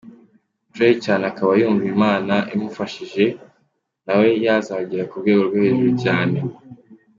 [0.73, 3.25] Dre cyane akaba yumva Imana imufashije
[4.05, 6.37] nawe yazagera ku rwego rwo hejuru cyane.